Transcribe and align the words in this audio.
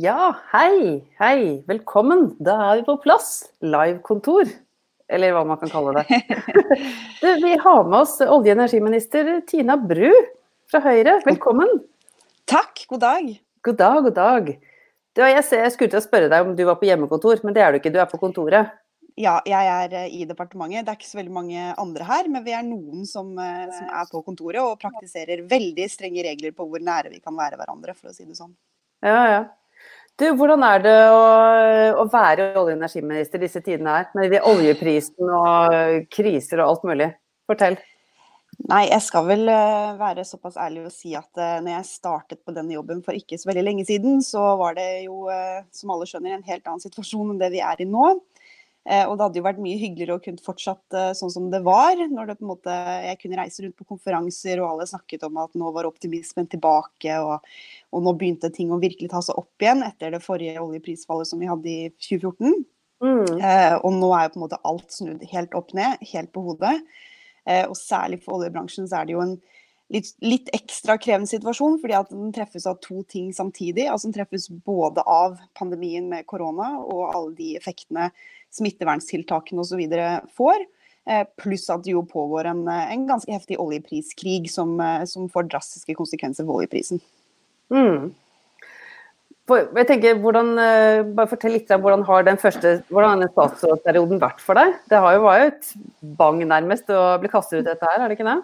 Ja, 0.00 0.30
hei, 0.48 1.02
hei, 1.20 1.64
velkommen. 1.68 2.30
Da 2.40 2.54
er 2.64 2.78
vi 2.78 2.84
på 2.86 2.94
plass. 3.02 3.50
Live-kontor, 3.60 4.48
eller 5.12 5.34
hva 5.36 5.42
man 5.44 5.58
kan 5.60 5.68
kalle 5.68 6.00
det. 6.00 6.22
Du, 7.20 7.28
vi 7.42 7.50
har 7.60 7.82
med 7.84 7.98
oss 7.98 8.14
olje- 8.24 8.32
og 8.32 8.48
energiminister 8.54 9.28
Tina 9.44 9.76
Bru 9.76 10.08
fra 10.72 10.80
Høyre. 10.80 11.18
Velkommen. 11.28 11.68
Takk, 12.48 12.86
god 12.88 13.04
dag. 13.04 13.28
God 13.68 13.78
dag, 13.82 14.00
god 14.08 14.16
dag. 14.16 14.50
Du, 15.12 15.22
jeg, 15.28 15.44
ser, 15.44 15.66
jeg 15.66 15.76
skulle 15.76 15.92
til 15.92 16.00
å 16.00 16.06
spørre 16.08 16.32
deg 16.32 16.48
om 16.48 16.56
du 16.56 16.64
var 16.70 16.80
på 16.80 16.88
hjemmekontor, 16.88 17.44
men 17.44 17.52
det 17.52 17.66
er 17.68 17.76
du 17.76 17.82
ikke. 17.82 17.92
Du 17.92 18.00
er 18.00 18.08
på 18.08 18.24
kontoret. 18.24 18.72
Ja, 19.20 19.42
jeg 19.44 19.72
er 19.76 20.00
eh, 20.06 20.10
i 20.22 20.24
departementet. 20.24 20.86
Det 20.86 20.96
er 20.96 21.02
ikke 21.02 21.12
så 21.12 21.20
veldig 21.20 21.36
mange 21.36 21.70
andre 21.76 22.08
her, 22.08 22.32
men 22.32 22.48
vi 22.48 22.56
er 22.56 22.64
noen 22.64 23.04
som, 23.04 23.36
eh, 23.36 23.68
som 23.76 23.92
er 23.92 24.08
på 24.08 24.24
kontoret 24.24 24.64
og 24.64 24.78
praktiserer 24.80 25.44
veldig 25.52 25.92
strenge 25.92 26.24
regler 26.32 26.56
på 26.56 26.64
hvor 26.64 26.80
nære 26.80 27.12
vi 27.12 27.20
kan 27.20 27.36
være 27.36 27.60
hverandre, 27.60 27.92
for 27.92 28.08
å 28.08 28.16
si 28.16 28.24
det 28.24 28.40
sånn. 28.40 28.56
Ja, 29.04 29.26
ja. 29.28 29.42
Du, 30.22 30.28
hvordan 30.38 30.62
er 30.62 30.82
det 30.84 30.98
å, 31.10 31.22
å 31.98 32.02
være 32.06 32.52
olje- 32.52 32.76
og 32.76 32.76
energiminister 32.76 33.40
disse 33.42 33.58
tidene 33.64 33.96
her, 33.96 34.04
med 34.14 34.36
oljeprisen 34.46 35.32
og 35.34 36.04
kriser 36.14 36.62
og 36.62 36.68
alt 36.68 36.84
mulig? 36.86 37.08
Fortell. 37.50 37.74
Nei, 38.70 38.84
jeg 38.92 39.02
skal 39.02 39.24
vel 39.26 39.48
eh, 39.50 39.96
være 39.98 40.22
såpass 40.28 40.60
ærlig 40.60 40.84
å 40.86 40.92
si 40.94 41.16
at 41.18 41.40
uh, 41.40 41.56
når 41.64 41.72
jeg 41.72 41.88
startet 41.88 42.42
på 42.44 42.54
denne 42.54 42.76
jobben 42.76 43.00
for 43.02 43.18
ikke 43.18 43.40
så 43.40 43.48
veldig 43.50 43.64
lenge 43.66 43.86
siden, 43.88 44.20
så 44.22 44.44
var 44.60 44.76
det 44.78 44.86
jo, 45.08 45.24
uh, 45.26 45.64
som 45.74 45.90
alle 45.90 46.06
skjønner, 46.06 46.36
en 46.36 46.46
helt 46.46 46.68
annen 46.70 46.84
situasjon 46.84 47.32
enn 47.32 47.42
det 47.42 47.50
vi 47.56 47.64
er 47.64 47.82
i 47.82 47.88
nå. 47.88 48.12
Uh, 48.82 49.04
og 49.06 49.14
det 49.14 49.26
hadde 49.26 49.38
jo 49.38 49.44
vært 49.46 49.60
mye 49.62 49.78
hyggeligere 49.78 50.16
å 50.18 50.22
kunne 50.24 50.42
fortsatt 50.42 50.96
sånn 51.18 51.30
som 51.30 51.44
det 51.52 51.60
var, 51.66 51.94
når 52.10 52.32
det 52.32 52.36
på 52.40 52.46
en 52.46 52.50
måte, 52.50 52.78
jeg 53.06 53.20
kunne 53.20 53.38
reise 53.38 53.62
rundt 53.62 53.78
på 53.78 53.86
konferanser 53.94 54.62
og 54.62 54.72
alle 54.72 54.88
snakket 54.90 55.28
om 55.28 55.38
at 55.44 55.54
nå 55.58 55.70
var 55.76 55.86
optimismen 55.86 56.50
tilbake, 56.50 57.20
og, 57.22 57.46
og 57.94 58.04
nå 58.06 58.16
begynte 58.18 58.50
ting 58.54 58.74
å 58.74 58.80
virkelig 58.82 59.12
ta 59.12 59.22
seg 59.22 59.38
opp 59.38 59.62
igjen 59.62 59.84
etter 59.86 60.16
det 60.16 60.22
forrige 60.24 60.62
oljeprisfallet 60.64 61.30
som 61.30 61.42
vi 61.42 61.50
hadde 61.50 61.70
i 61.70 61.92
2014. 61.94 62.62
Mm. 63.02 63.40
og 63.82 63.94
nå 63.98 64.08
er 64.14 64.28
jo 64.28 64.30
på 64.30 64.38
en 64.38 64.42
måte 64.44 64.60
alt 64.62 64.92
snudd 64.94 65.24
helt 65.32 65.56
opp 65.58 65.72
ned, 65.74 65.98
helt 66.12 66.30
på 66.30 66.44
hodet. 66.44 66.76
Eh, 67.48 67.64
og 67.66 67.74
særlig 67.78 68.20
for 68.22 68.38
oljebransjen 68.38 68.86
så 68.88 69.00
er 69.00 69.08
det 69.08 69.16
jo 69.16 69.24
en 69.24 69.34
litt, 69.92 70.12
litt, 70.24 70.50
ekstra 70.56 70.96
krevende 71.00 71.30
situasjon, 71.30 71.78
fordi 71.82 71.96
at 71.98 72.12
den 72.12 72.32
treffes 72.34 72.66
av 72.68 72.78
to 72.84 73.02
ting 73.10 73.32
samtidig. 73.36 73.86
Altså 73.90 74.08
Den 74.08 74.16
treffes 74.16 74.48
både 74.66 75.04
av 75.08 75.38
pandemien 75.58 76.08
med 76.10 76.26
korona 76.30 76.74
og 76.80 77.10
alle 77.10 77.34
de 77.38 77.50
effektene 77.60 78.10
smitteverntiltakene 78.52 79.64
osv. 79.64 79.82
får. 80.36 80.64
Eh, 81.10 81.24
pluss 81.40 81.66
at 81.72 81.82
det 81.82 81.96
jo 81.96 82.04
pågår 82.06 82.46
en, 82.52 82.66
en 82.68 83.06
ganske 83.08 83.32
heftig 83.32 83.58
oljepriskrig 83.58 84.46
som, 84.50 84.76
eh, 84.80 85.04
som, 85.10 85.26
får 85.32 85.48
drastiske 85.50 85.96
konsekvenser 85.98 86.46
for 86.46 86.62
oljeprisen. 86.62 87.02
Mm. 87.72 88.12
Jeg 89.52 89.86
tenker, 89.88 90.20
hvordan, 90.22 90.54
bare 91.16 91.28
Fortell 91.28 91.56
litt 91.56 91.70
om 91.74 91.82
hvordan 91.82 92.04
har 92.06 92.22
den 92.24 92.38
første 92.40 92.76
hvordan 92.88 93.24
har 93.24 93.32
statsrådsperioden 93.34 94.20
vært 94.22 94.40
for 94.40 94.56
deg? 94.56 94.78
Det 94.88 95.00
har 95.02 95.16
jo, 95.16 95.24
vært 95.26 95.72
bang 96.20 96.38
nærmest 96.46 96.88
å 96.94 97.18
bli 97.20 97.28
kastet 97.28 97.60
ut 97.60 97.66
dette 97.66 97.90
her, 97.90 97.98
er 98.00 98.08
det 98.08 98.16
ikke 98.16 98.28
det? 98.30 98.38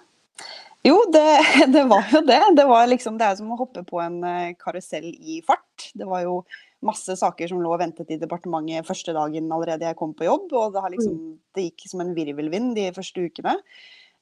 Jo, 0.87 0.97
det, 1.13 1.27
det 1.75 1.85
var 1.91 2.07
jo 2.13 2.23
det. 2.27 2.41
Det, 2.57 2.65
var 2.69 2.87
liksom, 2.91 3.19
det 3.19 3.27
er 3.27 3.39
som 3.41 3.53
å 3.53 3.59
hoppe 3.59 3.85
på 3.87 4.01
en 4.03 4.21
karusell 4.61 5.11
i 5.11 5.41
fart. 5.47 5.91
Det 5.95 6.07
var 6.09 6.25
jo 6.27 6.43
masse 6.87 7.17
saker 7.19 7.51
som 7.51 7.63
lå 7.63 7.73
og 7.75 7.81
ventet 7.83 8.11
i 8.15 8.19
departementet 8.21 8.87
første 8.87 9.15
dagen 9.17 9.51
allerede 9.55 9.89
jeg 9.89 9.99
kom 9.99 10.15
på 10.17 10.29
jobb. 10.29 10.53
Og 10.55 10.77
det, 10.77 10.85
liksom, 10.95 11.17
det 11.57 11.71
gikk 11.71 11.89
som 11.91 12.05
en 12.05 12.15
virvelvind 12.17 12.77
de 12.79 12.91
første 12.97 13.27
ukene. 13.27 13.57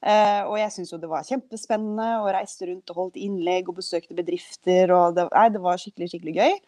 Uh, 0.06 0.44
og 0.50 0.59
jeg 0.61 0.72
syns 0.75 0.93
jo 0.93 0.99
det 1.00 1.09
var 1.09 1.25
kjempespennende 1.25 2.09
og 2.21 2.28
reiste 2.37 2.67
rundt 2.69 2.91
og 2.93 2.99
holdt 3.00 3.17
innlegg 3.19 3.71
og 3.71 3.78
besøkte 3.78 4.17
bedrifter. 4.17 4.93
og 4.94 5.17
det, 5.17 5.25
nei, 5.33 5.47
det 5.55 5.62
var 5.65 5.81
skikkelig, 5.81 6.11
skikkelig 6.12 6.37
gøy. 6.37 6.59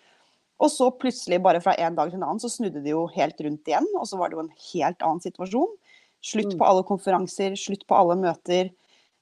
Og 0.59 0.72
så 0.75 0.88
plutselig, 0.91 1.38
bare 1.44 1.60
fra 1.62 1.76
en 1.78 1.94
dag 1.94 2.10
til 2.10 2.19
en 2.19 2.25
annen, 2.26 2.41
så 2.43 2.50
snudde 2.50 2.82
det 2.82 2.91
jo 2.91 3.05
helt 3.15 3.38
rundt 3.44 3.69
igjen. 3.70 3.87
Og 4.00 4.09
så 4.10 4.19
var 4.19 4.31
det 4.31 4.38
jo 4.38 4.43
en 4.43 4.56
helt 4.72 5.05
annen 5.06 5.22
situasjon. 5.22 5.76
Slutt 6.25 6.56
på 6.59 6.66
alle 6.66 6.82
konferanser, 6.88 7.55
slutt 7.55 7.84
på 7.87 7.94
alle 7.94 8.16
møter. 8.19 8.72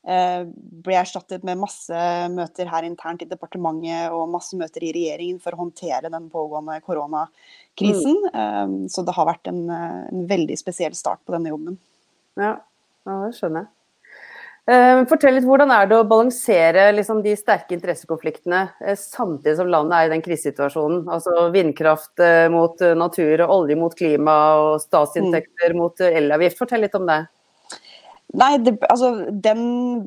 Uh, 0.06 0.44
ble 0.86 0.94
erstattet 1.00 1.42
med 1.42 1.58
masse 1.58 2.02
møter 2.30 2.68
her 2.70 2.84
internt 2.86 3.24
i 3.24 3.26
departementet 3.26 4.12
og 4.14 4.28
masse 4.30 4.54
møter 4.54 4.84
i 4.86 4.92
regjeringen 4.94 5.40
for 5.42 5.56
å 5.56 5.64
håndtere 5.64 6.12
den 6.12 6.28
pågående 6.30 6.76
koronakrisen. 6.86 8.20
Mm. 8.28 8.36
Uh, 8.36 8.92
så 8.92 9.02
det 9.02 9.16
har 9.16 9.26
vært 9.26 9.50
en, 9.50 9.64
en, 9.66 10.28
veldig 10.30 10.60
spesiell 10.62 10.94
start 10.94 11.24
på 11.26 11.34
denne 11.34 11.50
jobben. 11.50 11.80
Ja, 12.38 12.52
ja 13.08 13.18
det 13.24 13.32
skjønner 13.34 13.66
jeg. 13.66 13.72
Fortell 15.06 15.36
litt, 15.36 15.44
Hvordan 15.46 15.70
er 15.70 15.86
det 15.86 15.94
å 15.94 16.06
balansere 16.10 16.88
liksom, 16.94 17.20
de 17.22 17.36
sterke 17.38 17.76
interessekonfliktene 17.76 18.64
samtidig 18.98 19.60
som 19.60 19.68
landet 19.70 19.94
er 19.94 20.08
i 20.08 20.10
den 20.10 20.24
krisesituasjonen? 20.24 21.04
Altså 21.06 21.44
Vindkraft 21.54 22.18
mot 22.50 22.82
natur, 22.98 23.44
og 23.44 23.52
olje 23.60 23.76
mot 23.78 23.94
klima 23.94 24.34
og 24.64 24.72
statsinntekter 24.82 25.70
mm. 25.70 25.78
mot 25.78 26.02
elavgift. 26.08 26.58
Fortell 26.58 26.82
litt 26.82 26.98
om 26.98 27.06
det. 27.06 27.20
Nei, 28.34 28.56
det, 28.58 28.72
altså 28.90 29.30
den, 29.30 29.60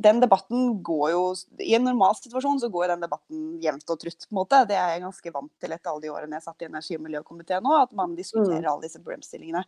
den, 0.03 0.17
debatten 0.19 0.73
går 0.83 1.05
jo 1.13 1.21
I 1.63 1.77
en 1.77 1.85
normal 1.87 2.17
situasjon 2.17 2.59
så 2.59 2.67
går 2.71 2.91
den 2.91 3.05
debatten 3.05 3.45
jevnt 3.63 3.93
og 3.93 4.01
trutt. 4.01 4.25
på 4.25 4.33
en 4.33 4.39
måte. 4.41 4.59
Det 4.67 4.75
er 4.75 4.91
jeg 4.93 5.03
ganske 5.05 5.33
vant 5.33 5.51
til 5.63 5.75
etter 5.75 5.91
alle 5.91 6.03
de 6.03 6.11
årene 6.11 6.35
jeg 6.35 6.45
satt 6.45 6.65
i 6.65 6.67
energi- 6.67 6.97
og 6.99 7.05
miljøkomiteen 7.05 7.63
nå, 7.63 7.77
at 7.79 7.95
man 7.95 8.17
diskuterer 8.17 8.65
mm. 8.65 8.69
alle 8.73 8.85
disse 8.89 8.99
problemstillingene. 8.99 9.63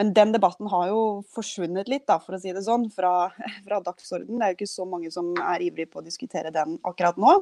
Men 0.00 0.14
den 0.16 0.32
debatten 0.32 0.70
har 0.72 0.88
jo 0.88 1.02
forsvunnet 1.36 1.92
litt, 1.92 2.06
da, 2.08 2.16
for 2.24 2.38
å 2.38 2.40
si 2.40 2.54
det 2.56 2.64
sånn, 2.64 2.88
fra, 2.94 3.28
fra 3.66 3.82
dagsordenen. 3.84 4.40
Det 4.40 4.48
er 4.48 4.54
jo 4.54 4.60
ikke 4.62 4.72
så 4.72 4.88
mange 4.88 5.12
som 5.14 5.30
er 5.36 5.66
ivrige 5.68 5.92
på 5.92 6.00
å 6.00 6.06
diskutere 6.06 6.54
den 6.54 6.78
akkurat 6.88 7.20
nå. 7.20 7.36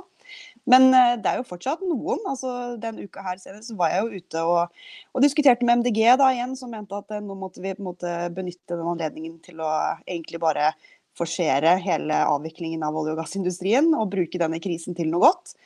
Men 0.69 0.89
eh, 0.93 1.15
det 1.23 1.31
er 1.31 1.41
jo 1.41 1.49
fortsatt 1.49 1.83
noen. 1.87 2.21
altså 2.29 2.77
Den 2.81 3.01
uka 3.01 3.25
her 3.25 3.41
senest 3.43 3.75
var 3.79 3.95
jeg 3.95 4.05
jo 4.05 4.21
ute 4.23 4.45
og, 4.45 4.85
og 5.15 5.25
diskuterte 5.25 5.67
med 5.67 5.83
MDG 5.83 6.05
da 6.21 6.31
igjen, 6.35 6.55
som 6.59 6.73
mente 6.75 6.99
at 6.99 7.17
eh, 7.17 7.25
nå 7.25 7.37
måtte 7.39 7.65
vi 7.65 7.75
på 7.75 7.83
en 7.85 7.91
måte 7.91 8.15
benytte 8.37 8.77
den 8.77 8.93
anledningen 8.95 9.39
til 9.45 9.63
å 9.65 9.73
egentlig 10.05 10.43
bare 10.45 10.73
forsere 11.19 11.75
hele 11.83 12.21
avviklingen 12.29 12.85
av 12.87 12.97
olje- 12.97 13.17
og 13.17 13.23
gassindustrien 13.23 13.91
og 13.97 14.11
bruke 14.13 14.39
denne 14.39 14.61
krisen 14.63 14.97
til 14.99 15.11
noe 15.11 15.29
godt. 15.29 15.57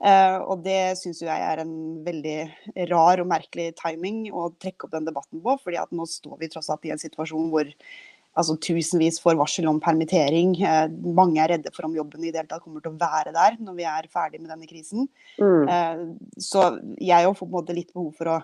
Uh, 0.00 0.40
og 0.48 0.62
det 0.64 0.96
syns 0.96 1.18
jeg 1.20 1.28
er 1.44 1.60
en 1.60 1.72
veldig 2.06 2.36
rar 2.88 3.20
og 3.20 3.28
merkelig 3.28 3.74
timing 3.76 4.30
å 4.32 4.46
trekke 4.56 4.86
opp 4.86 4.94
den 4.94 5.08
debatten 5.10 5.42
på. 5.44 5.58
fordi 5.60 5.76
at 5.76 5.92
nå 5.92 6.06
står 6.08 6.38
vi 6.40 6.48
tross 6.48 6.70
alt 6.72 6.86
i 6.88 6.94
en 6.94 7.02
situasjon 7.02 7.50
hvor 7.52 7.68
altså 8.40 8.56
tusenvis 8.60 9.20
får 9.22 9.38
varsel 9.38 9.68
om 9.70 9.80
permittering. 9.82 10.54
Eh, 10.64 10.86
mange 11.16 11.40
er 11.42 11.54
redde 11.54 11.72
for 11.74 11.88
om 11.88 11.96
jobben 11.96 12.24
i 12.24 12.32
det 12.32 12.42
hele 12.42 12.50
tatt 12.50 12.64
kommer 12.64 12.84
til 12.84 12.94
å 12.94 13.00
være 13.00 13.34
der 13.36 13.58
når 13.60 13.76
vi 13.78 13.86
er 13.88 14.08
ferdig 14.12 14.40
med 14.40 14.50
denne 14.52 14.68
krisen. 14.70 15.08
Mm. 15.40 15.68
Eh, 15.68 16.02
så 16.40 16.70
jeg 17.00 17.30
måte 17.50 17.76
litt 17.76 17.92
behov 17.94 18.12
for 18.18 18.34
å 18.34 18.40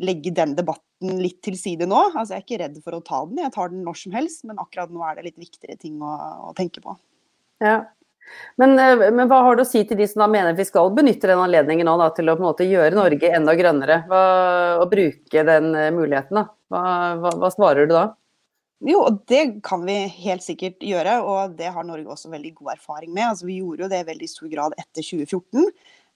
legge 0.00 0.32
den 0.32 0.56
debatten 0.56 1.20
litt 1.20 1.40
til 1.44 1.56
side 1.60 1.88
nå. 1.88 2.02
Altså 2.14 2.36
Jeg 2.36 2.40
er 2.40 2.46
ikke 2.46 2.60
redd 2.64 2.82
for 2.84 2.96
å 2.96 3.04
ta 3.04 3.22
den, 3.28 3.42
jeg 3.44 3.54
tar 3.54 3.72
den 3.72 3.84
når 3.86 4.02
som 4.02 4.16
helst, 4.16 4.44
men 4.48 4.60
akkurat 4.62 4.92
nå 4.92 5.04
er 5.06 5.18
det 5.18 5.30
litt 5.30 5.40
viktigere 5.40 5.80
ting 5.80 6.00
å, 6.02 6.12
å 6.50 6.52
tenke 6.56 6.82
på. 6.84 6.96
Ja. 7.64 7.82
Men, 8.60 8.76
eh, 8.78 9.10
men, 9.10 9.26
hva 9.28 9.40
har 9.48 9.58
du 9.58 9.64
å 9.64 9.68
si 9.68 9.82
til 9.88 9.98
de 9.98 10.06
som 10.08 10.22
da 10.22 10.30
mener 10.30 10.54
vi 10.56 10.68
skal 10.68 10.92
benytte 10.94 11.28
den 11.28 11.42
anledningen 11.42 11.88
nå 11.88 11.96
da, 11.98 12.12
til 12.14 12.30
å 12.30 12.36
på 12.38 12.44
en 12.44 12.50
måte 12.52 12.68
gjøre 12.68 12.96
Norge 12.96 13.32
enda 13.36 13.56
grønnere? 13.58 14.02
Hva, 14.08 14.22
og 14.84 14.88
bruke 14.92 15.44
den 15.48 15.72
muligheten? 15.96 16.38
da? 16.38 16.46
Hva, 16.70 16.82
hva, 17.18 17.34
hva 17.42 17.50
svarer 17.52 17.90
du 17.90 17.96
da? 17.96 18.06
Jo, 18.80 19.02
og 19.04 19.18
det 19.28 19.60
kan 19.66 19.82
vi 19.84 19.96
helt 20.22 20.44
sikkert 20.44 20.80
gjøre, 20.80 21.18
og 21.20 21.56
det 21.58 21.68
har 21.74 21.84
Norge 21.84 22.08
også 22.14 22.30
veldig 22.32 22.54
god 22.62 22.72
erfaring 22.78 23.10
med. 23.12 23.26
Altså, 23.26 23.48
vi 23.48 23.58
gjorde 23.58 23.84
jo 23.84 23.90
det 23.92 23.98
i 24.00 24.08
veldig 24.08 24.28
stor 24.30 24.48
grad 24.52 24.76
etter 24.80 25.04
2014. 25.04 25.66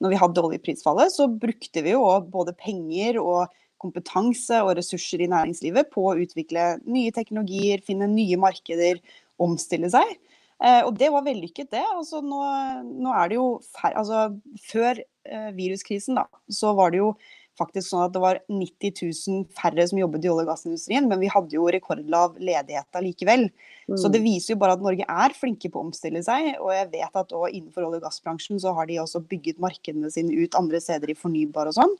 Når 0.00 0.14
vi 0.14 0.20
hadde 0.22 0.44
oljeprisfallet, 0.48 1.12
så 1.12 1.28
brukte 1.28 1.84
vi 1.84 1.92
jo 1.92 2.06
både 2.32 2.56
penger 2.56 3.20
og 3.20 3.52
kompetanse 3.84 4.62
og 4.64 4.78
ressurser 4.78 5.20
i 5.20 5.28
næringslivet 5.28 5.90
på 5.92 6.06
å 6.08 6.16
utvikle 6.24 6.78
nye 6.88 7.12
teknologier, 7.14 7.84
finne 7.84 8.08
nye 8.08 8.40
markeder, 8.40 9.02
omstille 9.44 9.90
seg. 9.92 10.16
Eh, 10.64 10.80
og 10.86 10.94
det 10.96 11.10
var 11.12 11.26
vellykket, 11.26 11.68
det. 11.74 11.84
Altså, 11.92 12.22
nå, 12.24 12.40
nå, 12.86 13.12
er 13.12 13.30
det 13.30 13.36
jo 13.36 13.48
altså, 13.90 14.28
Før 14.70 15.02
eh, 15.02 15.50
viruskrisen, 15.56 16.16
da, 16.16 16.24
så 16.48 16.72
var 16.78 16.94
det 16.94 17.02
jo 17.02 17.12
faktisk 17.58 17.88
sånn 17.88 18.04
at 18.06 18.14
det 18.14 18.22
var 18.22 18.40
90 18.50 18.92
000 19.30 19.44
færre 19.54 19.86
som 19.88 20.00
jobbet 20.00 20.26
i 20.26 20.30
olje- 20.32 20.44
og 20.44 20.50
gassindustrien, 20.50 21.06
men 21.10 21.20
vi 21.22 21.30
hadde 21.30 21.54
jo 21.54 21.68
rekordlav 21.70 22.36
ledighet 22.42 22.98
allikevel. 22.98 23.46
Mm. 23.86 23.96
Så 24.00 24.10
det 24.12 24.22
viser 24.24 24.54
jo 24.54 24.60
bare 24.62 24.76
at 24.76 24.84
Norge 24.84 25.06
er 25.06 25.36
flinke 25.38 25.70
på 25.70 25.80
å 25.80 25.86
omstille 25.88 26.22
seg. 26.26 26.54
Og 26.58 26.72
jeg 26.74 26.90
vet 26.94 27.20
at 27.22 27.34
innenfor 27.34 27.86
olje- 27.86 28.02
og 28.02 28.06
gassbransjen 28.08 28.62
så 28.62 28.74
har 28.76 28.90
de 28.90 29.00
også 29.02 29.22
bygget 29.30 29.62
markedene 29.62 30.10
sine 30.12 30.34
ut 30.34 30.58
andre 30.58 30.82
steder 30.82 31.12
i 31.12 31.18
fornybar 31.18 31.70
og 31.70 31.78
sånn. 31.78 31.98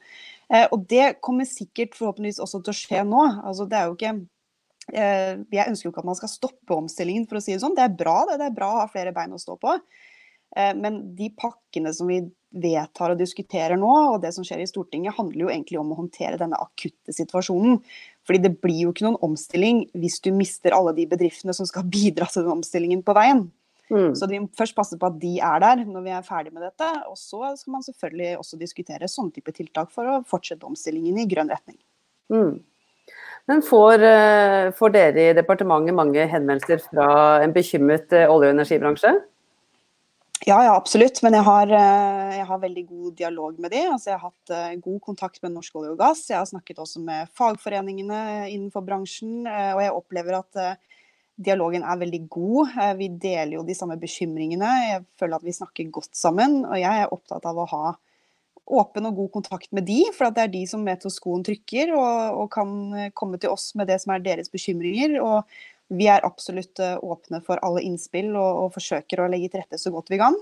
Eh, 0.50 0.66
og 0.70 0.86
det 0.90 1.18
kommer 1.24 1.48
sikkert 1.48 1.96
forhåpentligvis 1.98 2.42
også 2.42 2.62
til 2.64 2.74
å 2.74 2.78
skje 2.78 3.04
nå. 3.08 3.26
Altså 3.44 3.68
det 3.70 3.78
er 3.78 3.90
jo 3.90 3.98
ikke 3.98 4.14
eh, 4.92 5.34
jeg 5.54 5.68
ønsker 5.68 5.88
jo 5.88 5.94
ikke 5.94 6.02
at 6.04 6.10
man 6.10 6.18
skal 6.18 6.32
stoppe 6.32 6.76
omstillingen, 6.76 7.28
for 7.30 7.38
å 7.38 7.44
si 7.44 7.54
det 7.54 7.62
sånn. 7.62 7.76
Det 7.78 7.86
er 7.86 7.94
bra, 7.94 8.22
det. 8.30 8.40
Det 8.42 8.50
er 8.50 8.58
bra 8.58 8.72
å 8.72 8.82
ha 8.82 8.90
flere 8.90 9.14
bein 9.14 9.36
å 9.36 9.40
stå 9.40 9.58
på. 9.60 9.78
Eh, 10.56 10.72
men 10.78 11.02
de 11.18 11.30
pakkene 11.38 11.92
som 11.94 12.10
vi 12.10 12.22
vedtar 12.54 13.12
og 13.12 13.20
diskuterer 13.20 13.78
nå, 13.80 13.92
og 14.14 14.20
det 14.22 14.30
som 14.36 14.46
skjer 14.46 14.62
i 14.62 14.68
Stortinget, 14.70 15.16
handler 15.16 15.46
jo 15.46 15.50
egentlig 15.52 15.80
om 15.80 15.92
å 15.92 15.98
håndtere 15.98 16.38
denne 16.40 16.60
akutte 16.62 17.14
situasjonen. 17.14 17.80
Fordi 18.24 18.40
det 18.46 18.54
blir 18.62 18.86
jo 18.86 18.94
ikke 18.94 19.06
noen 19.06 19.20
omstilling 19.26 19.84
hvis 20.00 20.20
du 20.24 20.30
mister 20.36 20.76
alle 20.76 20.94
de 20.96 21.06
bedriftene 21.10 21.54
som 21.56 21.68
skal 21.68 21.86
bidra 21.96 22.30
til 22.30 22.46
den 22.46 22.56
omstillingen 22.58 23.04
på 23.06 23.16
veien. 23.16 23.46
Mm. 23.92 24.14
Så 24.16 24.26
vi 24.30 24.40
må 24.40 24.48
først 24.56 24.76
passe 24.76 24.96
på 24.98 25.08
at 25.10 25.18
de 25.20 25.34
er 25.44 25.58
der 25.60 25.82
når 25.84 26.06
vi 26.06 26.12
er 26.16 26.24
ferdig 26.26 26.54
med 26.54 26.64
dette. 26.64 26.88
Og 27.10 27.18
så 27.20 27.52
skal 27.58 27.76
man 27.76 27.84
selvfølgelig 27.86 28.38
også 28.40 28.60
diskutere 28.60 29.10
sånne 29.10 29.34
type 29.34 29.52
tiltak 29.56 29.92
for 29.94 30.08
å 30.08 30.22
fortsette 30.28 30.66
omstillingen 30.68 31.20
i 31.20 31.28
grønn 31.30 31.52
retning. 31.52 31.78
Mm. 32.32 32.62
Men 33.50 33.60
får, 33.60 34.00
eh, 34.00 34.70
får, 34.72 34.92
dere 34.94 35.28
i 35.28 35.36
departementet 35.36 35.96
mange 35.96 36.24
henvendelser 36.30 36.80
fra 36.86 37.08
en 37.44 37.52
bekymret 37.52 38.12
eh, 38.16 38.30
olje- 38.30 38.48
og 38.48 38.56
energibransje? 38.56 39.12
Ja, 40.42 40.58
ja, 40.64 40.74
absolutt. 40.74 41.22
Men 41.22 41.36
jeg 41.38 41.46
har, 41.46 41.70
eh, 41.72 42.36
jeg 42.38 42.46
har, 42.46 42.58
veldig 42.60 42.86
god 42.86 43.12
dialog 43.16 43.58
med 43.58 43.70
de. 43.70 43.84
Altså, 43.86 44.10
jeg 44.10 44.18
har 44.18 44.32
hatt 44.32 44.50
eh, 44.52 44.80
god 44.82 45.00
kontakt 45.00 45.42
med 45.42 45.54
Norsk 45.54 45.76
olje 45.78 45.92
og 45.94 46.00
gass. 46.02 46.26
Jeg 46.28 46.40
har 46.40 46.48
snakket 46.50 46.82
også 46.82 47.00
med 47.00 47.30
fagforeningene 47.38 48.50
innenfor 48.50 48.84
bransjen. 48.84 49.46
Eh, 49.46 49.70
og 49.72 49.80
jeg 49.80 49.94
opplever 49.94 50.40
at 50.42 50.80
dialogen 51.34 51.82
er 51.82 51.98
veldig 51.98 52.20
god. 52.30 52.74
Vi 52.98 53.08
deler 53.18 53.56
jo 53.56 53.66
de 53.66 53.74
samme 53.74 53.96
bekymringene. 53.98 54.72
Jeg 54.90 55.06
føler 55.18 55.38
at 55.38 55.46
vi 55.46 55.56
snakker 55.56 55.94
godt 55.94 56.12
sammen. 56.14 56.60
Og 56.66 56.76
jeg 56.78 57.04
er 57.04 57.14
opptatt 57.14 57.46
av 57.48 57.58
å 57.58 57.70
ha 57.70 57.94
åpen 58.64 59.08
og 59.08 59.16
god 59.16 59.32
kontakt 59.32 59.72
med 59.76 59.84
de, 59.84 59.98
for 60.16 60.32
det 60.32 60.40
er 60.40 60.52
de 60.52 60.62
som 60.64 60.86
vet 60.86 61.02
hvor 61.04 61.12
skoen 61.12 61.42
trykker 61.44 61.90
og, 61.92 62.38
og 62.38 62.46
kan 62.54 62.70
komme 63.12 63.36
til 63.36 63.52
oss 63.52 63.74
med 63.76 63.90
det 63.90 63.98
som 64.00 64.14
er 64.14 64.22
deres 64.24 64.48
bekymringer. 64.52 65.18
Og 65.20 65.56
vi 65.92 66.08
er 66.08 66.24
absolutt 66.26 66.80
eh, 66.82 66.96
åpne 67.02 67.42
for 67.44 67.60
alle 67.64 67.82
innspill 67.84 68.32
og, 68.32 68.64
og, 68.64 68.74
forsøker 68.76 69.20
å 69.20 69.28
legge 69.32 69.52
til 69.52 69.62
rette 69.62 69.80
så 69.80 69.92
godt 69.94 70.12
vi 70.12 70.20
kan. 70.22 70.36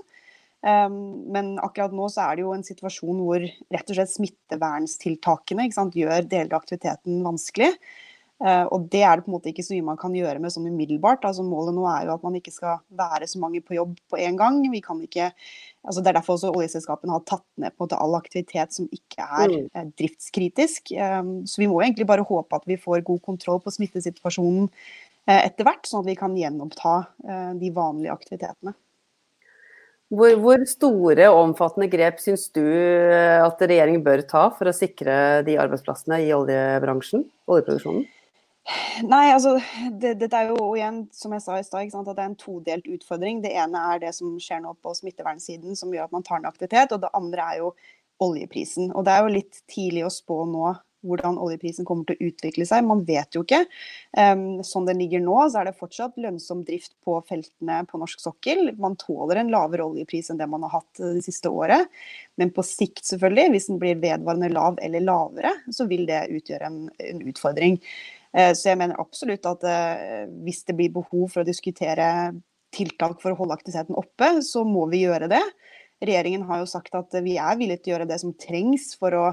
Um, 0.63 1.27
men 1.35 1.57
akkurat 1.59 1.91
nå 1.91 2.07
så 2.07 2.23
er 2.23 2.37
det 2.37 2.45
jo 2.45 2.53
en 2.55 2.63
situasjon 2.63 3.19
hvor 3.19 3.43
rett 3.43 3.89
og 3.89 3.97
slett 3.97 4.13
smitteverntiltakene 4.13 5.67
sant, 5.75 5.97
gjør 5.99 6.23
deler 6.23 6.53
av 6.53 6.61
aktiviteten 6.61 7.19
vanskelig. 7.25 7.73
Uh, 8.43 8.65
og 8.75 8.87
det 8.91 9.03
er 9.07 9.15
det 9.15 9.23
på 9.23 9.29
en 9.29 9.35
måte 9.37 9.51
ikke 9.51 9.63
så 9.63 9.71
mye 9.71 9.85
man 9.87 9.99
kan 9.99 10.15
gjøre 10.15 10.39
med 10.43 10.51
sånn 10.51 10.65
umiddelbart. 10.67 11.23
Altså 11.27 11.45
Målet 11.47 11.75
nå 11.75 11.83
er 11.87 12.07
jo 12.07 12.15
at 12.15 12.23
man 12.25 12.35
ikke 12.39 12.51
skal 12.51 12.81
være 12.95 13.27
så 13.29 13.39
mange 13.39 13.61
på 13.63 13.77
jobb 13.77 13.93
på 14.11 14.19
en 14.19 14.39
gang. 14.39 14.57
Vi 14.71 14.81
kan 14.83 14.99
ikke, 15.03 15.29
altså 15.83 16.03
Det 16.03 16.11
er 16.11 16.17
derfor 16.17 16.35
også 16.35 16.51
oljeselskapene 16.51 17.15
har 17.15 17.23
tatt 17.29 17.45
ned 17.61 17.75
på 17.79 17.87
all 17.95 18.17
aktivitet 18.19 18.75
som 18.75 18.89
ikke 18.91 19.23
er 19.23 19.55
uh, 19.67 19.85
driftskritisk. 19.99 20.91
Um, 20.95 21.31
så 21.47 21.63
vi 21.63 21.69
må 21.71 21.79
egentlig 21.83 22.09
bare 22.09 22.27
håpe 22.27 22.59
at 22.59 22.67
vi 22.67 22.79
får 22.79 23.05
god 23.07 23.23
kontroll 23.23 23.63
på 23.63 23.75
smittesituasjonen 23.77 24.67
etter 25.31 25.67
hvert, 25.67 25.85
sånn 25.87 26.03
at 26.03 26.09
vi 26.11 26.17
kan 26.19 26.33
gjenoppta 26.35 26.95
eh, 27.23 27.51
de 27.59 27.69
vanlige 27.75 28.15
aktivitetene. 28.15 28.73
Hvor, 30.13 30.33
hvor, 30.43 30.61
store 30.69 31.25
og 31.31 31.39
omfattende 31.39 31.87
grep 31.89 32.19
syns 32.21 32.45
du 32.53 32.61
eh, 32.61 33.39
at 33.41 33.61
regjeringen 33.63 34.03
bør 34.05 34.21
ta 34.29 34.49
for 34.53 34.69
å 34.69 34.75
sikre 34.75 35.15
de 35.47 35.55
arbeidsplassene 35.61 36.19
i 36.25 36.33
oljebransjen, 36.35 37.25
oljeproduksjonen? 37.49 38.03
Nei, 39.03 39.25
altså 39.33 39.57
det, 39.99 40.13
Dette 40.21 40.39
er 40.39 40.53
jo 40.53 40.69
igjen, 40.77 41.01
som 41.11 41.33
jeg 41.35 41.43
sa 41.43 41.57
i 41.59 41.65
stad, 41.65 41.89
at 41.99 42.13
det 42.13 42.21
er 42.21 42.29
en 42.29 42.39
todelt 42.39 42.85
utfordring. 42.87 43.41
Det 43.43 43.51
ene 43.59 43.81
er 43.91 44.03
det 44.05 44.13
som 44.15 44.37
skjer 44.39 44.61
nå 44.63 44.75
på 44.79 44.93
smittevernsiden, 44.95 45.75
som 45.75 45.91
gjør 45.91 46.07
at 46.07 46.15
man 46.15 46.23
tar 46.23 46.39
ned 46.39 46.51
aktivitet. 46.51 46.93
Og 46.95 47.01
det 47.03 47.11
andre 47.17 47.49
er 47.49 47.59
jo 47.63 47.73
oljeprisen. 48.23 48.93
Og 48.93 49.03
det 49.03 49.15
er 49.15 49.25
jo 49.25 49.33
litt 49.33 49.59
tidlig 49.71 50.05
å 50.07 50.13
spå 50.13 50.43
nå 50.47 50.75
hvordan 51.03 51.37
oljeprisen 51.41 51.85
kommer 51.87 52.07
til 52.07 52.17
å 52.17 52.29
utvikle 52.29 52.65
seg. 52.67 52.85
Man 52.87 53.03
vet 53.07 53.35
jo 53.35 53.43
ikke. 53.45 53.63
Um, 54.15 54.63
sånn 54.65 54.87
den 54.87 55.01
ligger 55.01 55.23
nå, 55.23 55.35
så 55.51 55.61
er 55.61 55.69
det 55.69 55.77
fortsatt 55.79 56.17
lønnsom 56.21 56.63
drift 56.67 56.93
på 57.05 57.17
feltene 57.29 57.81
på 57.89 57.99
norsk 58.01 58.23
sokkel. 58.23 58.71
Man 58.81 58.97
tåler 59.01 59.41
en 59.41 59.51
lavere 59.53 59.87
oljepris 59.87 60.31
enn 60.31 60.41
det 60.41 60.49
man 60.51 60.65
har 60.67 60.77
hatt 60.79 61.03
eh, 61.03 61.17
det 61.17 61.25
siste 61.25 61.51
året. 61.51 61.91
Men 62.39 62.53
på 62.55 62.65
sikt, 62.65 63.03
selvfølgelig, 63.09 63.53
hvis 63.55 63.69
den 63.71 63.81
blir 63.81 64.01
vedvarende 64.01 64.51
lav 64.53 64.79
eller 64.83 65.05
lavere, 65.05 65.53
så 65.73 65.87
vil 65.89 66.07
det 66.09 66.25
utgjøre 66.33 66.71
en, 66.71 66.81
en 67.11 67.23
utfordring. 67.33 67.77
Uh, 68.33 68.51
så 68.55 68.71
jeg 68.71 68.81
mener 68.81 69.01
absolutt 69.01 69.45
at 69.49 69.67
uh, 69.67 70.25
hvis 70.45 70.63
det 70.69 70.77
blir 70.79 70.95
behov 70.95 71.29
for 71.29 71.43
å 71.43 71.47
diskutere 71.47 72.07
tiltak 72.73 73.19
for 73.21 73.33
å 73.33 73.37
holde 73.37 73.55
aktiviteten 73.59 73.97
oppe, 73.99 74.39
så 74.45 74.63
må 74.65 74.87
vi 74.91 75.03
gjøre 75.03 75.29
det. 75.31 75.43
Regjeringen 76.03 76.45
har 76.49 76.63
jo 76.63 76.69
sagt 76.69 76.95
at 76.97 77.13
vi 77.23 77.37
er 77.39 77.57
villige 77.59 77.83
til 77.83 77.93
å 77.93 77.95
gjøre 77.97 78.09
det 78.09 78.19
som 78.23 78.33
trengs 78.35 78.91
for 78.99 79.15
å 79.15 79.25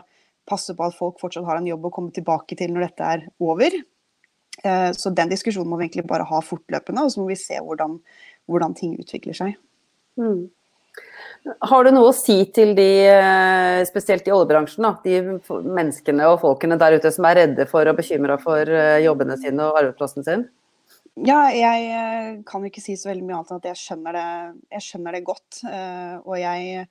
passe 0.50 0.74
på 0.76 0.86
at 0.86 0.98
folk 0.98 1.20
fortsatt 1.22 1.46
har 1.46 1.60
en 1.60 1.70
jobb 1.70 1.88
å 1.88 1.94
komme 1.94 2.14
tilbake 2.14 2.58
til 2.58 2.74
når 2.74 2.88
dette 2.88 3.10
er 3.14 3.26
over. 3.40 3.78
Eh, 4.64 4.92
så 4.92 5.12
den 5.16 5.30
diskusjonen 5.30 5.70
må 5.70 5.78
vi 5.80 5.88
egentlig 5.88 6.08
bare 6.10 6.26
ha 6.28 6.40
fortløpende, 6.44 7.04
og 7.04 7.12
så 7.12 7.22
må 7.22 7.30
vi 7.30 7.38
se 7.40 7.60
hvordan, 7.64 7.98
hvordan 8.50 8.76
ting 8.76 8.96
utvikler 9.00 9.36
seg. 9.36 9.54
Mm. 10.20 10.48
Har 11.64 11.86
du 11.86 11.92
noe 11.94 12.10
å 12.10 12.16
si 12.16 12.42
til 12.52 12.74
de, 12.76 12.88
eh, 13.08 13.80
spesielt 13.88 14.26
i 14.28 14.34
oljebransjen, 14.34 14.84
da, 14.84 14.92
de 15.04 15.38
menneskene 15.64 16.28
og 16.28 16.40
folkene 16.42 16.76
der 16.80 16.98
ute 16.98 17.12
som 17.14 17.28
er 17.30 17.38
redde 17.40 17.68
for 17.70 17.88
og 17.88 17.96
bekymra 17.96 18.36
for 18.42 18.68
eh, 18.68 19.00
jobbene 19.06 19.38
sine 19.40 19.70
og 19.70 19.78
arbeidsplassen 19.80 20.26
sin? 20.26 20.48
Ja, 21.16 21.48
jeg 21.52 22.42
kan 22.48 22.64
ikke 22.64 22.82
si 22.84 22.94
så 22.96 23.10
veldig 23.10 23.24
mye 23.26 23.40
annet 23.40 23.50
enn 23.50 23.62
at 23.62 23.70
jeg 23.72 23.80
skjønner 23.80 24.16
det, 24.16 24.28
jeg 24.76 24.84
skjønner 24.86 25.16
det 25.16 25.24
godt. 25.26 25.58
Og 26.22 26.36
jeg 26.38 26.86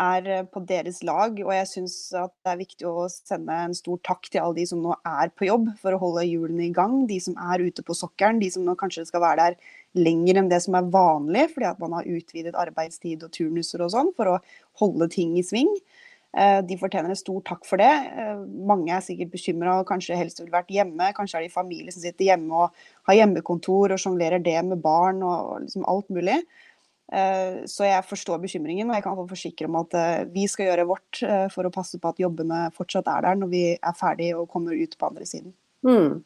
er 0.00 0.28
eh, 0.30 0.46
på 0.46 0.62
deres 0.68 1.02
lag. 1.06 1.36
Og 1.44 1.52
jeg 1.54 1.68
syns 1.70 1.96
det 2.14 2.52
er 2.52 2.60
viktig 2.60 2.88
å 2.88 3.08
sende 3.12 3.56
en 3.66 3.76
stor 3.76 4.00
takk 4.06 4.30
til 4.30 4.42
alle 4.42 4.60
de 4.60 4.66
som 4.70 4.82
nå 4.82 4.96
er 5.02 5.32
på 5.34 5.48
jobb 5.48 5.70
for 5.82 5.94
å 5.94 6.00
holde 6.02 6.26
hjulene 6.28 6.68
i 6.68 6.74
gang. 6.74 7.00
De 7.10 7.20
som 7.22 7.38
er 7.50 7.66
ute 7.66 7.84
på 7.84 7.96
sokkelen, 7.96 8.40
de 8.42 8.50
som 8.54 8.66
nå 8.66 8.76
kanskje 8.78 9.08
skal 9.08 9.24
være 9.24 9.50
der 9.50 9.76
lenger 9.98 10.40
enn 10.40 10.50
det 10.50 10.60
som 10.64 10.76
er 10.78 10.90
vanlig, 10.92 11.48
fordi 11.54 11.70
at 11.70 11.80
man 11.82 11.96
har 11.96 12.08
utvidet 12.08 12.58
arbeidstid 12.58 13.24
og 13.26 13.32
turnuser 13.34 13.82
og 13.84 13.94
sånn 13.94 14.12
for 14.16 14.36
å 14.36 14.42
holde 14.82 15.10
ting 15.14 15.38
i 15.40 15.46
sving. 15.46 15.70
Eh, 16.36 16.58
de 16.68 16.76
fortjener 16.76 17.08
en 17.08 17.18
stor 17.18 17.40
takk 17.46 17.64
for 17.64 17.80
det. 17.80 17.88
Eh, 17.88 18.40
mange 18.68 18.92
er 18.92 19.04
sikkert 19.04 19.32
bekymra 19.32 19.78
og 19.80 19.88
kanskje 19.88 20.18
helst 20.18 20.42
ville 20.42 20.52
vært 20.52 20.72
hjemme. 20.74 21.12
Kanskje 21.16 21.40
er 21.40 21.46
de 21.46 21.54
familie 21.54 21.94
som 21.94 22.04
sitter 22.04 22.28
hjemme 22.28 22.52
og 22.52 22.82
har 23.08 23.16
hjemmekontor 23.22 23.94
og 23.94 24.02
sjonglerer 24.02 24.42
det 24.44 24.58
med 24.66 24.82
barn 24.84 25.22
og 25.24 25.62
liksom 25.64 25.86
alt 25.88 26.12
mulig. 26.12 26.42
Eh, 27.08 27.64
så 27.64 27.86
jeg 27.86 28.04
forstår 28.04 28.40
bekymringen, 28.42 28.90
og 28.90 28.98
jeg 28.98 29.04
kan 29.06 29.28
forsikre 29.30 29.68
om 29.70 29.78
at 29.80 29.94
eh, 29.96 30.24
vi 30.32 30.44
skal 30.50 30.68
gjøre 30.68 30.88
vårt 30.90 31.22
eh, 31.24 31.46
for 31.52 31.64
å 31.64 31.72
passe 31.72 32.00
på 32.00 32.10
at 32.10 32.20
jobbene 32.20 32.66
fortsatt 32.76 33.08
er 33.08 33.24
der 33.24 33.38
når 33.40 33.52
vi 33.52 33.62
er 33.76 33.96
ferdig 33.96 34.34
og 34.36 34.50
kommer 34.52 34.76
ut 34.76 34.98
på 34.98 35.08
andre 35.08 35.28
siden. 35.28 35.54
Mm. 35.86 36.20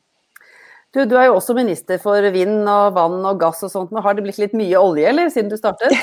Du, 0.93 0.99
du, 1.09 1.15
er 1.17 1.31
jo 1.31 1.39
også 1.39 1.55
minister 1.57 1.97
for 2.03 2.27
vind 2.35 2.67
og 2.69 2.99
vann 2.99 3.23
og 3.25 3.39
gass 3.41 3.63
og 3.65 3.71
sånt. 3.73 3.95
Men 3.95 4.03
har 4.05 4.13
det 4.13 4.27
blitt 4.27 4.41
litt 4.43 4.57
mye 4.59 4.77
olje, 4.77 5.07
eller, 5.09 5.31
siden 5.33 5.49
du 5.49 5.55
startet? 5.57 5.95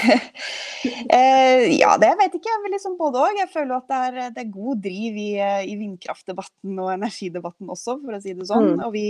eh, 1.13 1.67
ja, 1.75 1.91
det 2.01 2.09
vet 2.17 2.33
jeg 2.33 2.39
ikke. 2.39 2.55
Jeg 2.55 2.74
liksom 2.74 2.95
både 2.98 3.21
òg. 3.21 3.38
Jeg 3.38 3.51
føler 3.53 3.75
at 3.75 3.91
det 3.91 4.00
er, 4.07 4.33
det 4.33 4.41
er 4.41 4.55
god 4.55 4.81
driv 4.88 5.19
i, 5.21 5.27
i, 5.38 5.75
vindkraftdebatten 5.77 6.81
og 6.81 6.89
energidebatten 6.95 7.69
også, 7.69 8.00
for 8.01 8.17
å 8.17 8.21
si 8.24 8.33
det 8.33 8.50
sånn. 8.50 8.71
Mm. 8.79 8.81
Og 8.88 8.95
vi, 8.95 9.05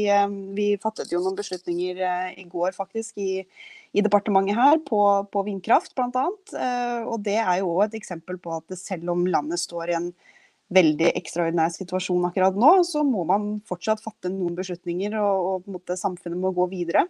vi, 0.57 0.67
fattet 0.83 1.15
jo 1.15 1.23
noen 1.23 1.39
beslutninger 1.39 2.03
i 2.33 2.47
går, 2.51 2.75
faktisk, 2.75 3.15
i, 3.23 3.45
i 3.93 4.03
departementet 4.05 4.57
her 4.57 4.81
på, 4.85 4.99
på 5.33 5.43
vindkraft, 5.47 5.95
annet, 5.97 6.51
og 7.09 7.23
det 7.25 7.39
er 7.41 7.61
jo 7.61 7.71
òg 7.73 7.87
et 7.87 7.95
eksempel 7.97 8.37
på 8.37 8.51
at 8.53 8.75
selv 8.77 9.09
om 9.15 9.23
landet 9.25 9.57
står 9.57 9.89
i 9.89 9.95
en 9.97 10.11
veldig 10.73 11.09
ekstraordinær 11.17 11.71
situasjon 11.73 12.27
akkurat 12.29 12.57
nå, 12.59 12.75
så 12.85 13.01
må 13.05 13.23
man 13.25 13.55
fortsatt 13.65 14.03
fatte 14.03 14.29
noen 14.29 14.53
beslutninger, 14.57 15.15
og, 15.17 15.65
og 15.65 15.95
samfunnet 15.97 16.37
må 16.37 16.53
gå 16.53 16.69
videre. 16.69 17.07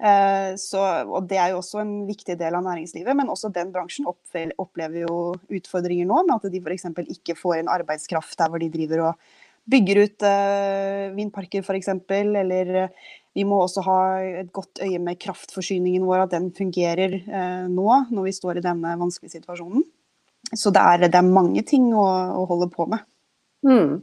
Eh, 0.00 0.54
så, 0.56 0.80
og 1.04 1.26
Det 1.28 1.36
er 1.36 1.52
jo 1.52 1.60
også 1.60 1.82
en 1.82 1.92
viktig 2.08 2.38
del 2.40 2.56
av 2.56 2.64
næringslivet, 2.64 3.16
men 3.16 3.32
også 3.32 3.50
den 3.52 3.72
bransjen 3.74 4.08
opplever 4.08 5.02
jo 5.02 5.18
utfordringer 5.50 6.08
nå 6.08 6.22
med 6.24 6.38
at 6.38 6.52
de 6.52 6.62
f.eks. 6.62 6.88
ikke 7.18 7.36
får 7.36 7.60
inn 7.60 7.72
arbeidskraft 7.72 8.38
der 8.38 8.52
hvor 8.52 8.62
de 8.62 8.70
driver 8.72 9.10
og 9.10 9.30
bygger 9.70 10.00
ut 10.06 10.24
eh, 10.24 11.10
vindparker 11.18 11.66
f.eks. 11.66 11.90
Eller 12.16 12.74
eh, 12.86 13.10
vi 13.36 13.44
må 13.46 13.60
også 13.62 13.84
ha 13.86 14.00
et 14.42 14.50
godt 14.52 14.82
øye 14.82 14.98
med 15.02 15.18
kraftforsyningen 15.22 16.06
vår, 16.08 16.24
at 16.24 16.34
den 16.34 16.50
fungerer 16.56 17.14
eh, 17.20 17.64
nå 17.70 17.88
når 18.10 18.26
vi 18.26 18.34
står 18.34 18.58
i 18.58 18.64
denne 18.64 18.96
vanskelige 18.98 19.38
situasjonen. 19.38 19.84
Så 20.56 20.72
det 20.74 20.82
er, 20.82 21.06
det 21.06 21.18
er 21.18 21.26
mange 21.26 21.62
ting 21.66 21.92
å, 21.94 22.06
å, 22.40 22.44
holde 22.50 22.70
på 22.72 22.88
med. 22.90 23.04
Mm. 23.66 24.00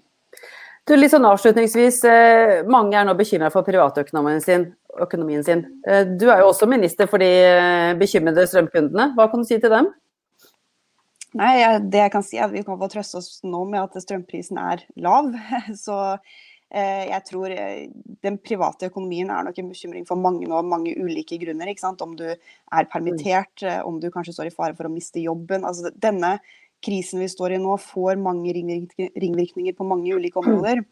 Du, 0.88 0.96
litt 0.96 1.12
sånn 1.12 1.28
avslutningsvis, 1.28 2.00
eh, 2.08 2.52
Mange 2.72 2.96
er 2.96 3.08
nå 3.08 3.18
bekymra 3.20 3.50
for 3.52 3.68
privatøkonomien 3.68 4.40
sin. 4.44 4.70
Økonomien 5.04 5.44
sin. 5.44 5.66
Eh, 5.84 6.06
du 6.08 6.30
er 6.32 6.42
jo 6.42 6.54
også 6.54 6.70
minister 6.70 7.10
for 7.12 7.20
de 7.20 7.28
eh, 7.28 7.96
bekymrede 8.00 8.48
strømkundene. 8.48 9.12
Hva 9.18 9.28
kan 9.32 9.44
du 9.44 9.50
si 9.50 9.60
til 9.60 9.74
dem? 9.74 9.92
Nei, 11.38 11.54
det 11.84 12.06
jeg 12.06 12.14
kan 12.14 12.24
si 12.24 12.40
er 12.40 12.48
at 12.48 12.56
Vi 12.56 12.64
kan 12.66 12.80
få 12.80 12.88
trøste 12.90 13.20
oss 13.20 13.42
nå 13.44 13.66
med 13.68 13.84
at 13.84 14.00
strømprisen 14.06 14.62
er 14.62 14.86
lav. 15.04 15.34
Så 15.86 15.98
jeg 16.68 17.24
tror 17.30 17.52
eh, 17.54 17.88
den 18.26 18.38
private 18.44 18.90
økonomien 18.90 19.30
er 19.32 19.46
nok 19.48 19.60
en 19.62 19.72
bekymring 19.72 20.08
for 20.08 20.20
mange 20.20 20.50
og 20.52 20.68
mange 20.68 20.96
ulike 21.00 21.40
grunner. 21.40 21.72
Om 22.04 22.16
du 22.20 22.26
er 22.28 22.90
permittert, 22.92 23.64
eh, 23.64 23.80
om 23.88 24.02
du 24.04 24.10
kanskje 24.12 24.36
står 24.36 24.52
i 24.52 24.56
fare 24.56 24.76
for 24.76 24.90
å 24.90 24.92
miste 24.92 25.24
jobben. 25.24 25.64
Altså, 25.64 25.94
denne 25.96 26.38
krisen 26.84 27.24
vi 27.24 27.32
står 27.32 27.56
i 27.56 27.62
nå, 27.64 27.78
får 27.80 28.20
mange 28.20 28.52
ringvirkninger 28.54 29.78
på 29.78 29.88
mange 29.88 30.14
ulike 30.14 30.44
områder. 30.44 30.84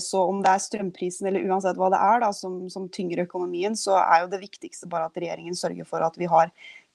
Så 0.00 0.22
om 0.24 0.38
det 0.40 0.48
er 0.48 0.62
strømprisen 0.64 1.26
eller 1.28 1.42
uansett 1.44 1.76
hva 1.76 1.90
det 1.92 1.98
er 2.00 2.22
da, 2.22 2.30
som, 2.32 2.54
som 2.72 2.86
tynger 2.88 3.26
økonomien, 3.26 3.74
så 3.76 3.98
er 4.00 4.22
jo 4.22 4.30
det 4.32 4.38
viktigste 4.40 4.88
bare 4.88 5.10
at 5.10 5.18
regjeringen 5.20 5.58
sørger 5.58 5.84
for 5.84 6.00
at 6.00 6.16
vi 6.16 6.30
har 6.32 6.48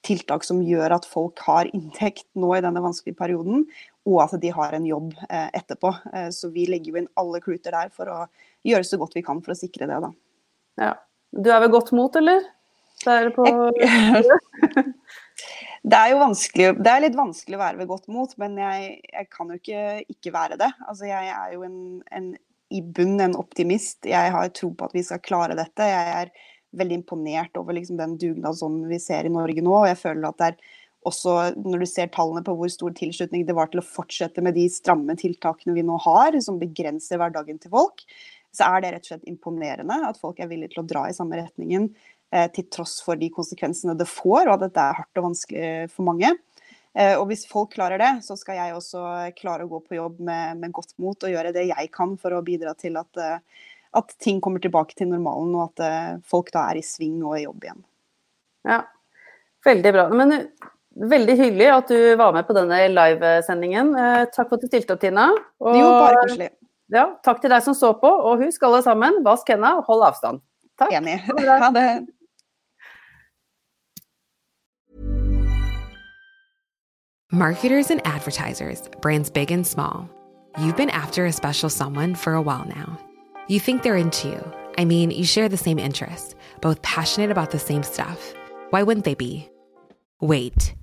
tiltak 0.05 0.45
som 0.47 0.63
gjør 0.65 0.95
at 0.97 1.05
folk 1.05 1.43
har 1.45 1.69
inntekt 1.73 2.25
nå 2.33 2.55
i 2.57 2.63
denne 2.65 2.81
vanskelige 2.81 3.19
perioden, 3.19 3.67
og 4.05 4.19
at 4.21 4.35
de 4.41 4.51
har 4.53 4.75
en 4.77 4.85
jobb 4.85 5.13
eh, 5.29 5.47
etterpå. 5.57 5.91
Eh, 6.13 6.29
så 6.33 6.49
vi 6.53 6.67
legger 6.69 6.91
jo 6.91 6.99
inn 7.01 7.11
alle 7.19 7.41
kluter 7.43 7.73
der 7.73 7.91
for 7.93 8.09
å 8.11 8.19
gjøre 8.65 8.87
så 8.87 8.99
godt 9.01 9.17
vi 9.17 9.25
kan 9.25 9.41
for 9.45 9.55
å 9.55 9.57
sikre 9.57 9.89
det, 9.89 9.97
da. 10.03 10.11
Ja. 10.81 10.93
Du 11.35 11.49
er 11.51 11.63
ved 11.65 11.73
godt 11.73 11.91
mot, 11.95 12.15
eller? 12.15 12.45
Det 13.03 13.11
er, 13.11 13.29
på... 13.35 13.45
det 15.91 15.99
er 15.99 16.13
jo 16.13 16.21
vanskelig, 16.21 16.69
det 16.79 16.91
er 16.91 17.03
litt 17.03 17.17
vanskelig 17.17 17.57
å 17.57 17.63
være 17.63 17.81
ved 17.81 17.91
godt 17.91 18.07
mot, 18.13 18.31
men 18.41 18.55
jeg, 18.61 18.99
jeg 19.09 19.29
kan 19.33 19.51
jo 19.51 19.59
ikke 19.59 19.83
ikke 20.15 20.35
være 20.35 20.59
det. 20.61 20.71
Altså, 20.85 21.09
jeg 21.09 21.33
er 21.33 21.55
jo 21.57 21.65
en, 21.67 21.79
en, 22.15 22.31
i 22.73 22.81
bunn 22.81 23.19
en 23.25 23.37
optimist. 23.41 24.05
Jeg 24.09 24.33
har 24.37 24.53
tro 24.55 24.71
på 24.77 24.87
at 24.87 24.95
vi 24.95 25.03
skal 25.05 25.23
klare 25.25 25.57
dette. 25.57 25.91
Jeg 25.91 26.15
er 26.21 26.33
veldig 26.75 27.01
imponert 27.01 27.57
over 27.59 27.77
liksom, 27.77 27.99
den 27.99 28.17
dugnadsånden 28.21 28.87
vi 28.91 28.99
ser 29.01 29.27
i 29.27 29.33
Norge 29.33 29.63
nå. 29.63 29.75
og 29.81 29.89
jeg 29.89 30.01
føler 30.01 30.29
at 30.29 30.39
det 30.39 30.51
er 30.51 30.73
også 31.07 31.35
når 31.57 31.83
du 31.83 31.87
ser 31.89 32.09
tallene 32.13 32.43
på 32.45 32.55
hvor 32.57 32.71
stor 32.71 32.93
tilslutning 32.97 33.45
det 33.47 33.55
var 33.57 33.69
til 33.71 33.81
å 33.81 33.85
fortsette 33.85 34.43
med 34.45 34.57
de 34.57 34.65
stramme 34.71 35.15
tiltakene 35.19 35.75
vi 35.75 35.85
nå 35.85 35.99
har, 36.05 36.37
som 36.41 36.59
begrenser 36.61 37.21
hverdagen 37.21 37.59
til 37.61 37.73
folk, 37.73 38.05
så 38.55 38.71
er 38.71 38.81
det 38.81 38.91
rett 38.95 39.07
og 39.07 39.11
slett 39.13 39.29
imponerende 39.29 39.99
at 40.07 40.19
folk 40.21 40.39
er 40.39 40.49
villige 40.51 40.75
til 40.75 40.83
å 40.83 40.87
dra 40.89 41.05
i 41.09 41.15
samme 41.15 41.39
retningen 41.41 41.89
eh, 42.31 42.47
til 42.55 42.67
tross 42.71 42.97
for 43.05 43.19
de 43.19 43.29
konsekvensene 43.33 43.97
det 43.99 44.07
får, 44.09 44.47
og 44.47 44.57
at 44.57 44.67
dette 44.67 44.85
er 44.85 44.99
hardt 45.01 45.21
og 45.21 45.29
vanskelig 45.29 45.69
for 45.91 46.07
mange. 46.07 46.31
Eh, 46.95 47.13
og 47.19 47.27
hvis 47.29 47.43
folk 47.49 47.73
klarer 47.75 47.99
det, 47.99 48.11
så 48.23 48.39
skal 48.39 48.61
jeg 48.61 48.75
også 48.77 49.05
klare 49.37 49.67
å 49.67 49.71
gå 49.71 49.81
på 49.83 49.99
jobb 49.99 50.21
med, 50.23 50.61
med 50.63 50.75
godt 50.75 50.95
mot 51.03 51.19
og 51.19 51.33
gjøre 51.35 51.53
det 51.55 51.67
jeg 51.67 51.91
kan 51.93 52.15
for 52.21 52.37
å 52.37 52.43
bidra 52.45 52.73
til 52.79 53.01
at 53.01 53.21
eh, 53.21 53.39
at 53.95 54.17
ting 54.19 54.41
kommer 54.43 54.59
tilbake 54.59 54.95
til 54.97 55.07
normalen, 55.07 55.53
og 55.55 55.69
at 55.69 55.83
uh, 55.85 56.23
folk 56.27 56.51
da 56.53 56.67
er 56.71 56.81
i 56.81 56.85
sving 56.85 57.21
og 57.23 57.37
i 57.37 57.45
jobb 57.45 57.63
igjen. 57.63 57.83
Ja, 58.67 58.81
veldig 59.65 59.93
bra. 59.95 60.05
Men 60.11 60.33
veldig 60.95 61.35
hyggelig 61.39 61.69
at 61.73 61.91
du 61.91 62.15
var 62.19 62.33
med 62.35 62.47
på 62.47 62.55
denne 62.55 62.79
livesendingen. 62.91 63.93
Uh, 63.95 64.23
takk 64.31 64.49
for 64.49 64.57
at 64.57 64.65
du 64.65 64.71
stilte 64.71 64.95
opp, 64.95 65.03
Tina. 65.03 65.29
Og, 65.63 65.71
jo, 65.75 65.87
bare 65.91 66.21
koselig. 66.23 66.49
Ja, 66.93 67.07
takk 67.25 67.41
til 67.41 67.49
deg 67.49 67.63
som 67.65 67.75
så 67.77 67.95
på, 67.97 68.09
og 68.09 68.43
husk 68.43 68.63
alle 68.63 68.81
sammen, 68.85 69.23
vask 69.25 69.49
hendene 69.49 69.79
og 69.79 69.87
hold 69.89 70.05
avstand. 70.11 70.43
Takk. 70.79 70.93
Enig. 70.93 71.21
Ha 71.63 71.71
det. 71.73 71.87
Marketers 77.31 77.89
and 77.91 78.01
advertisers, 78.05 78.87
brands 79.01 79.29
big 79.29 79.51
and 79.51 79.67
small. 79.67 80.09
You've 80.57 80.77
been 80.77 80.91
after 80.91 81.25
a 81.25 81.33
special 81.33 81.69
someone 81.69 82.15
for 82.15 82.33
a 82.33 82.41
while 82.41 82.65
now. 82.65 82.97
You 83.49 83.59
think 83.59 83.83
they're 83.83 83.97
into 83.97 84.29
you. 84.29 84.53
I 84.77 84.85
mean, 84.85 85.11
you 85.11 85.25
share 85.25 85.49
the 85.49 85.57
same 85.57 85.79
interests, 85.79 86.35
both 86.61 86.81
passionate 86.81 87.31
about 87.31 87.51
the 87.51 87.59
same 87.59 87.83
stuff. 87.83 88.33
Why 88.69 88.83
wouldn't 88.83 89.05
they 89.05 89.15
be? 89.15 89.49
Wait. 90.21 90.73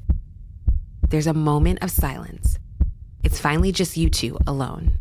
There's 1.13 1.27
a 1.27 1.35
moment 1.35 1.83
of 1.83 1.91
silence. 1.91 2.59
It's 3.23 3.39
finally 3.39 3.71
just 3.71 3.99
you 3.99 4.09
two 4.09 4.39
alone. 4.47 4.95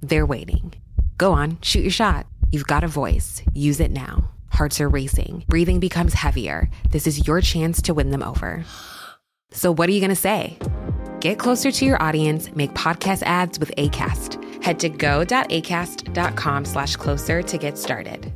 They're 0.00 0.24
waiting. 0.24 0.72
Go 1.18 1.32
on, 1.32 1.58
shoot 1.60 1.80
your 1.80 1.90
shot. 1.90 2.26
You've 2.50 2.66
got 2.66 2.82
a 2.82 2.88
voice. 2.88 3.42
Use 3.52 3.78
it 3.78 3.90
now. 3.90 4.30
Hearts 4.48 4.80
are 4.80 4.88
racing. 4.88 5.44
Breathing 5.48 5.78
becomes 5.78 6.14
heavier. 6.14 6.70
This 6.92 7.06
is 7.06 7.26
your 7.26 7.42
chance 7.42 7.82
to 7.82 7.92
win 7.92 8.10
them 8.10 8.22
over. 8.22 8.64
So, 9.50 9.70
what 9.70 9.86
are 9.90 9.92
you 9.92 10.00
going 10.00 10.08
to 10.08 10.16
say? 10.16 10.56
Get 11.20 11.38
closer 11.38 11.70
to 11.70 11.84
your 11.84 12.02
audience, 12.02 12.56
make 12.56 12.72
podcast 12.72 13.22
ads 13.24 13.58
with 13.58 13.70
ACAST 13.76 14.38
Head 14.62 14.78
to 14.80 14.88
go.acast.com 14.88 16.64
slash 16.64 16.96
closer 16.96 17.42
to 17.42 17.58
get 17.58 17.78
started. 17.78 18.32